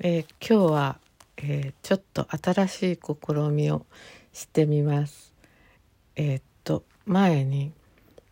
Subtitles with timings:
[0.00, 0.98] えー、今日は、
[1.36, 3.84] えー、ちょっと新しい試みを
[4.32, 5.34] してみます。
[6.16, 7.72] えー、っと前に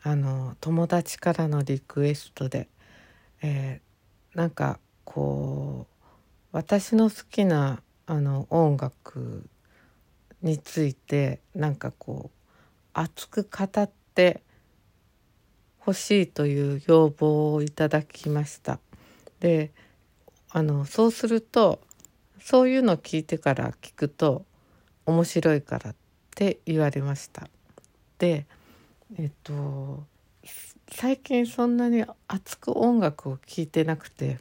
[0.03, 2.67] あの友達からのリクエストで、
[3.43, 6.07] えー、なんかこう
[6.51, 9.45] 私の好きなあの音楽
[10.41, 12.49] についてなんかこう
[12.95, 14.43] 熱く語って
[15.79, 18.81] ほしいという要望をいただきました。
[19.41, 19.73] で
[20.53, 21.81] あのそうすると
[22.41, 24.45] そういうのを聞いてから聞くと
[25.07, 25.95] 面白いからっ
[26.35, 27.49] て言われました。
[28.19, 28.47] で
[29.19, 30.05] えっと
[30.93, 34.39] 最近そんなに熱く音楽を聴いてなくて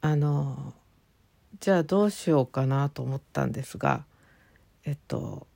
[0.00, 0.74] あの
[1.60, 4.04] じゃあどうしようかなと思ったんですが
[4.84, 5.46] えっと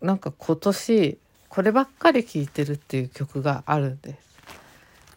[0.00, 1.18] なんか今年
[1.48, 4.18] こればっかり聴いてるっていう曲があるんです。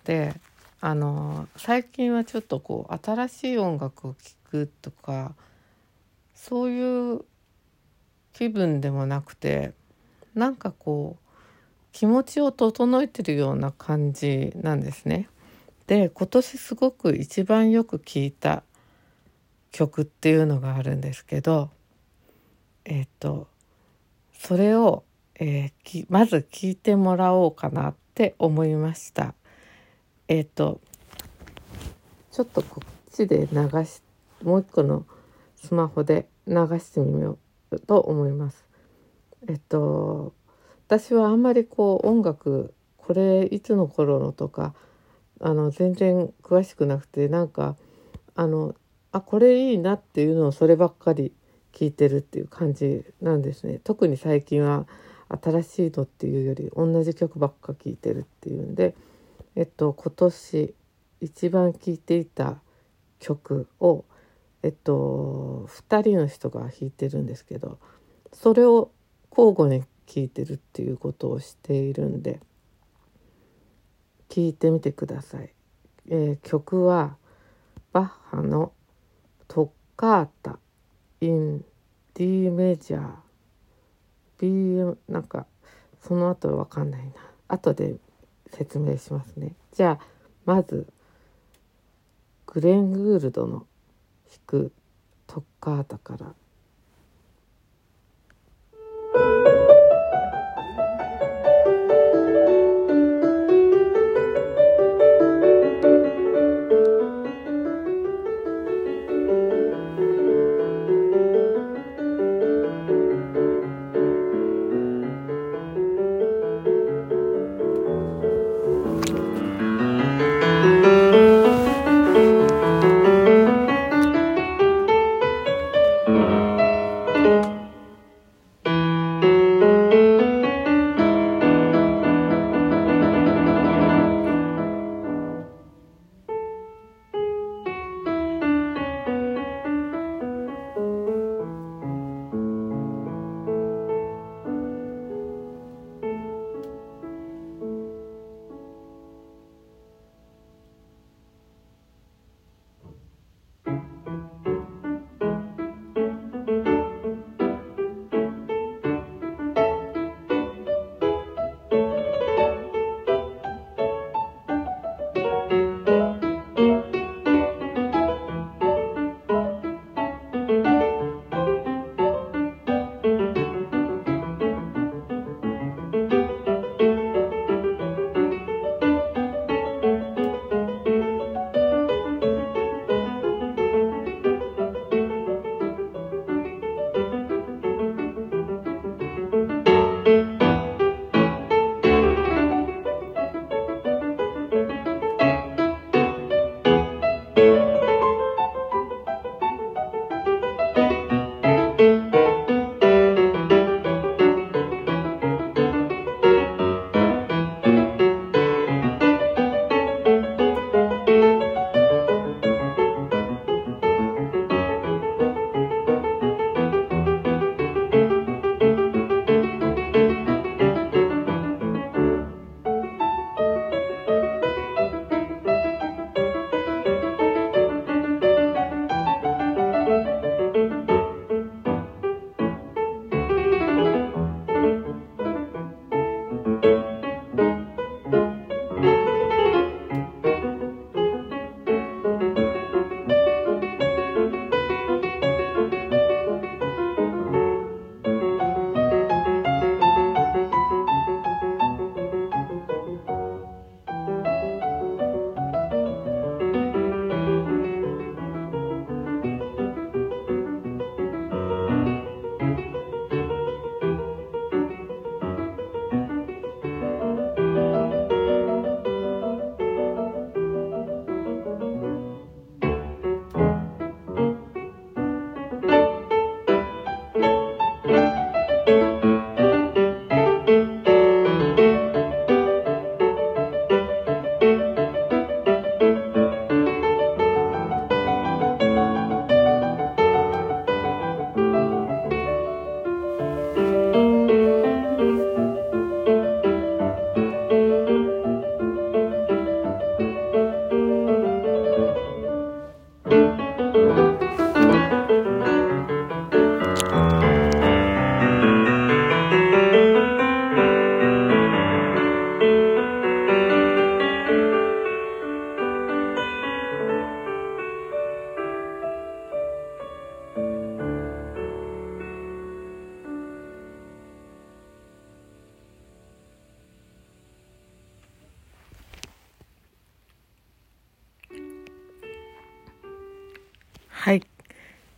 [0.05, 0.35] で
[0.85, 5.33] あの最近はちょっとこう新しい音楽を聴くとか
[6.35, 7.21] そういう
[8.33, 9.73] 気分でもなくて
[10.35, 11.25] なんかこう
[11.91, 15.27] 気持ちを整えてるような感じなんですね。
[15.87, 18.61] で今年すごく一番よく聴いた
[19.71, 21.71] 曲っていうのがあるんですけど
[22.83, 23.47] えっ、と
[24.33, 25.03] それを、
[25.39, 29.33] えー、まず聞いてもらおうかなって思いました。
[30.27, 30.81] えっ、ー、と
[32.31, 34.01] ちょっとこっちで流し
[34.43, 35.05] もう一個の
[35.55, 37.37] スマホで流してみよ
[37.71, 38.65] うと思います。
[39.47, 40.33] えっと
[40.87, 44.73] 私はあんまりこう音楽これいつの頃のとか
[45.39, 47.75] あの全然詳しくなくてなんか
[48.35, 48.75] あの
[49.11, 51.31] あこれいいなっていうのをそればっかり
[51.71, 53.79] 聞いてるっていう感じなんですね。
[53.83, 54.87] 特に最近は
[55.29, 58.95] 新しいのっていうより同じ曲ばっか聴いてるっていうんで
[59.55, 60.75] えっと、今年
[61.21, 62.59] 一番聴いていた
[63.19, 64.03] 曲を、
[64.63, 67.79] えっと、2人の人が弾いてるんですけど
[68.33, 68.91] それを
[69.31, 72.39] 交互に聴いてるっていうことをしているんで
[74.29, 75.53] 聴いてみてください。
[76.09, 77.17] えー、曲は
[77.93, 78.03] バッ
[78.35, 78.73] ハの
[79.47, 80.59] 「トッカータ・
[81.21, 81.65] イン・
[82.13, 83.15] ディメジャー」
[84.37, 85.47] BM なんか
[86.01, 87.13] その後わかんないな
[87.47, 87.95] 後で
[88.55, 89.53] 説明しますね。
[89.73, 90.05] じゃあ
[90.45, 90.87] まず
[92.45, 93.65] グレン・グールドの
[94.29, 94.71] 弾く
[95.27, 96.33] トッカータから「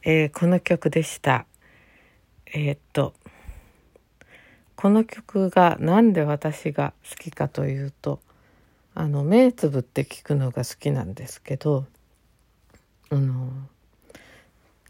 [0.10, 1.46] えー、この曲でした。
[2.46, 3.14] えー、っと
[4.78, 8.22] この曲が何で私が好きかというと
[8.96, 11.88] あの目つぶって聞くのが好きなんですけど
[13.10, 13.52] あの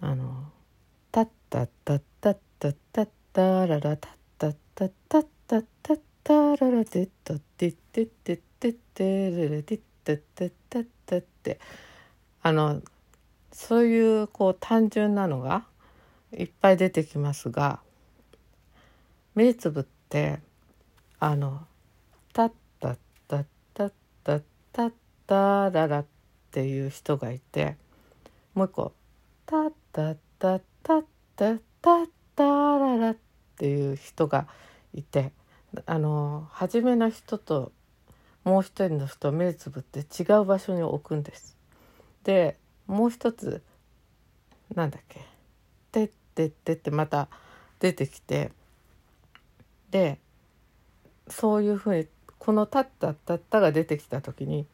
[0.02, 0.52] あの
[1.12, 11.60] 「タッタッタッタッタッタッタララタッタッタッタッタッタッタララテッタッテッテッテッテッテレレテッタッタッタッタッって
[12.44, 12.84] あの
[13.58, 15.66] そういうこう単純なのが
[16.32, 17.80] いっぱい出てきますが
[19.34, 20.40] 目つぶって
[21.20, 21.62] あの
[22.34, 23.92] 「タッタッタッタッ
[24.24, 24.94] タッタッ
[25.26, 26.06] タララ」っ
[26.52, 27.78] ていう人がいて
[28.54, 28.94] もう一個
[29.48, 31.06] 「タッタッタッタッ
[31.36, 32.44] タッタッタ
[32.78, 33.18] ララ」っ
[33.58, 34.48] ていう人が
[34.94, 35.32] いて
[35.88, 37.72] あの初めの人と
[38.44, 41.58] もう一人の人目つぶって違う場所に置くんです。
[42.24, 43.62] でもう一つ
[44.74, 45.22] なんだっけ
[45.92, 47.28] 「てってって」ってまた
[47.80, 48.52] 出てきて
[49.92, 50.20] で
[51.28, 52.08] そういうふうに
[52.40, 54.66] この「たったたった」が出てきた時に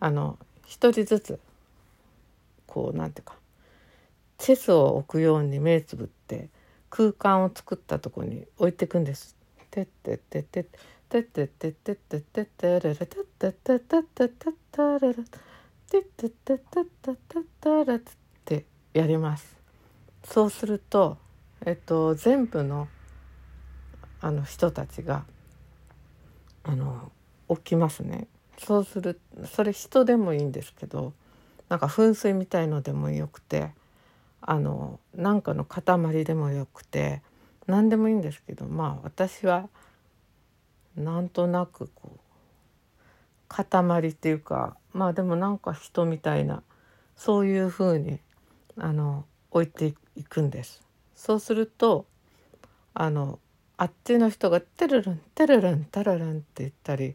[0.00, 1.40] あの一人ずつ
[2.66, 3.36] こうなんていうか
[4.38, 6.48] チェスを置くように目つぶって
[6.90, 9.36] 空間を作ったとこに置いていくんです。
[9.70, 15.42] てってってってってってってってってってってってってってってってってって
[15.98, 18.00] っててってってってってってっ
[18.44, 19.56] てやります
[20.24, 21.18] そうすると
[21.64, 22.88] えっと全部の
[24.20, 25.24] あの人たちが
[26.62, 27.10] あの
[27.48, 28.28] 起きますね
[28.58, 29.20] そうする
[29.52, 31.12] それ人でもいいんですけど
[31.68, 33.70] なんか噴水みたいのでもよくて
[34.40, 37.22] あのなんかの塊でもよくて
[37.66, 39.68] 何でもいいんですけどまあ私は
[40.96, 42.21] なんとなくこう
[43.52, 46.62] 塊っていうかまあでもなんか人みたいな
[47.16, 48.18] そういうふうに
[48.78, 50.82] あの置いていくんです。
[51.14, 52.06] そうすると
[52.94, 53.38] あの
[53.76, 57.14] あっちの人が「テルルンテルルンタラルン」って言ったり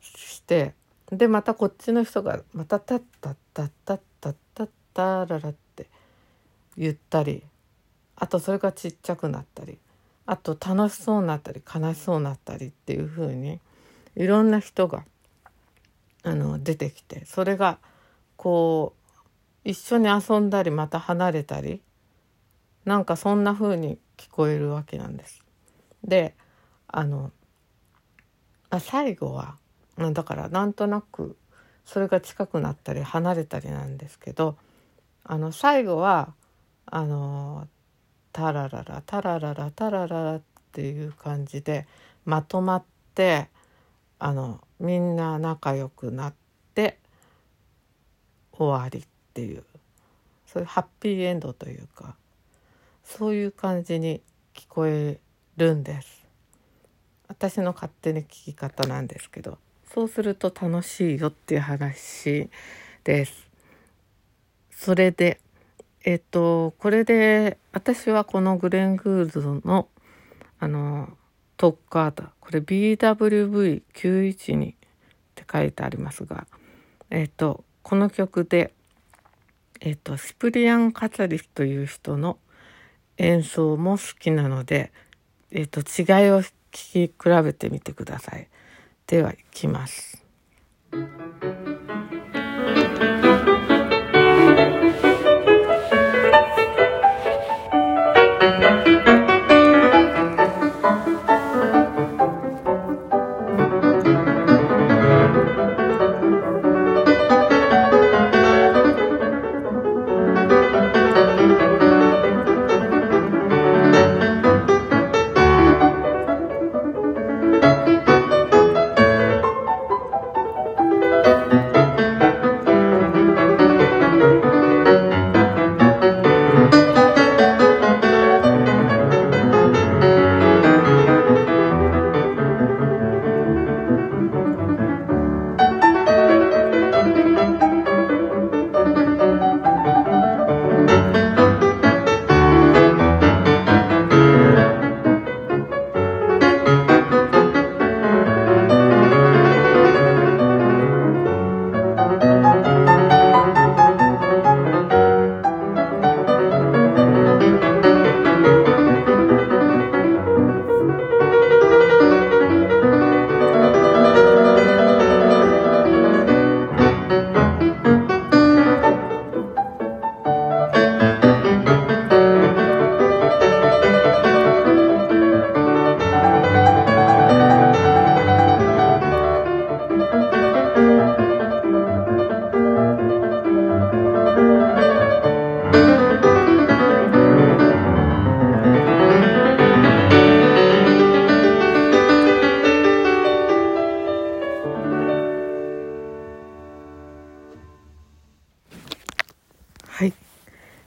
[0.00, 0.74] して
[1.10, 5.88] でまたこっちの人がまた「タッタッタッタッタッタッタララ」って
[6.76, 7.42] 言ったり
[8.16, 9.78] あとそれがちっちゃくなったり
[10.24, 13.60] あと楽しそうになったり悲しそうになったりっていうふうに
[14.16, 15.04] いろんな人が
[16.26, 17.78] あの出てきてそれが
[18.36, 18.94] こ
[19.64, 21.80] う一緒に遊んだりまた離れたり
[22.84, 25.44] なんかそんな風に聞こえるわけなんです。
[26.02, 26.34] で
[26.88, 27.30] あの
[28.70, 29.56] あ最後は
[29.96, 31.36] だからなんとなく
[31.84, 34.56] それが近くなったり離れたりなんですけど
[35.22, 36.34] あの最後は
[36.86, 37.68] あの
[38.32, 40.42] タラララタラララタラララっ
[40.72, 41.86] ていう感じで
[42.24, 43.48] まとまって
[44.18, 46.34] あのみんな仲良くなっ
[46.74, 46.98] て
[48.52, 49.02] 終わりっ
[49.34, 49.64] ていう
[50.46, 52.16] そういうハッピーエンドというか
[53.04, 54.20] そういう感じに
[54.54, 55.18] 聞こえ
[55.56, 56.24] るんです。
[57.28, 59.58] 私の勝手に聞き方なんですけど
[59.92, 62.48] そうすると楽しいよっていう話
[63.04, 63.48] です。
[64.70, 65.40] それで
[66.04, 69.88] えっとこれで私はこのグレン・グールドの
[70.58, 71.16] あの
[71.56, 74.74] トッカータこれ BWV912 っ
[75.34, 76.46] て書いてありますが
[77.10, 78.72] えっ、とこの曲で
[79.80, 82.38] えっ、とシプリアン・カタリスという人の
[83.18, 84.92] 演奏も好きなので、
[85.50, 85.84] えっと違い
[86.30, 87.12] を聞き比
[87.44, 88.48] べてみてください。
[89.06, 90.25] では行きます。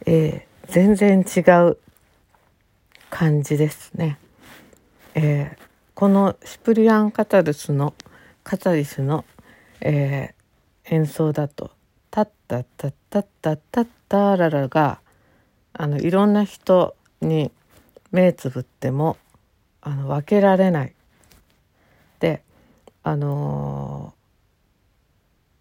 [0.05, 1.77] えー、全然違う
[3.09, 4.17] 感じですね。
[5.15, 7.93] えー、このシプリアン・カタルスの
[8.43, 9.25] カタリスの、
[9.81, 11.71] えー、演奏だと
[12.11, 15.01] 「タッタッタッタッタッタッタララ」が
[15.73, 17.51] あのいろんな人に
[18.11, 19.17] 目つぶっても
[19.81, 20.93] あの分けられない。
[22.19, 22.43] で
[23.03, 24.13] あの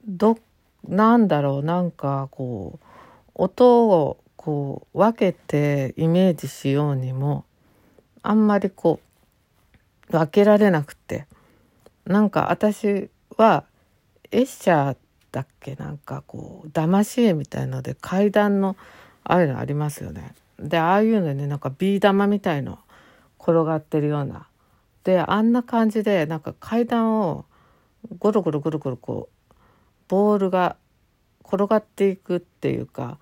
[0.06, 0.38] ー、ど
[0.86, 2.86] なんだろうなんかこう
[3.34, 4.18] 音を
[4.48, 7.44] こう分けてイメージしようにも
[8.22, 8.98] あんまりこ
[10.08, 11.26] う分けられなくて
[12.06, 13.64] なんか私は
[14.30, 14.96] エッシャー
[15.32, 18.74] だっけなんかこう騙し絵みたいので階段の
[19.22, 20.34] ああいうのありますよね。
[20.58, 22.78] でああいうのになんかビー玉みたいの
[23.38, 24.48] 転がってるような
[25.04, 27.44] であんな感じでなんか階段を
[28.18, 29.54] ゴロゴロゴロゴロこう
[30.08, 30.76] ボールが
[31.44, 33.18] 転がっていくっていうか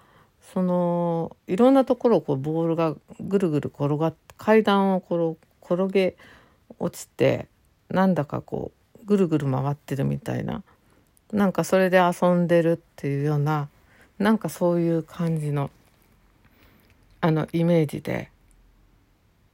[0.53, 6.17] そのいろんなところをこうボールがぐるぐる転がって階段を転転げ
[6.79, 7.49] 落ちて
[7.89, 8.73] なんだかこ
[9.03, 10.63] うぐるぐる回ってるみたいな
[11.33, 13.69] なんかそれで遊んでるっていうような
[14.19, 15.71] なんかそういう感じの
[17.21, 18.31] あのイメージで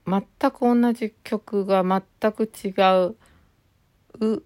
[0.07, 2.69] 全く同じ曲が全く違
[3.07, 4.43] う、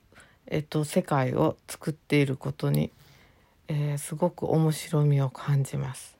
[0.46, 2.90] えっと、世界を作っていることに、
[3.68, 6.15] えー、すごく面白みを感じます。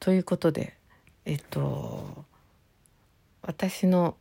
[0.00, 0.74] ということで
[1.26, 2.24] えっと
[3.42, 4.16] 私の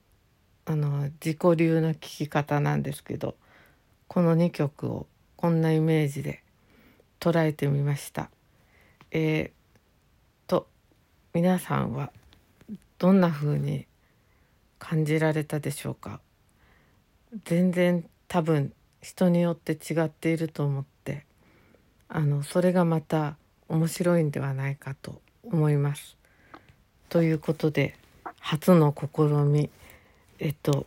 [0.65, 3.35] あの自己流の聴き方なんですけど
[4.07, 5.07] この2曲を
[5.37, 6.43] こんなイメージで
[7.19, 8.29] 捉えてみました。
[9.11, 10.67] えー、と
[11.33, 12.11] 皆さんは
[12.97, 13.87] どんな風に
[14.77, 16.19] 感じられたでしょうか？
[17.45, 21.25] 全然多分人によって違っていると思って
[22.09, 23.37] あのそれがまた
[23.69, 26.17] 面白いんではないかと思います。
[27.09, 27.95] ということで
[28.39, 29.69] 初の試み
[30.39, 30.85] えっと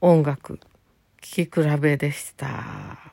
[0.00, 0.66] 音楽聴
[1.20, 3.11] き比べでした。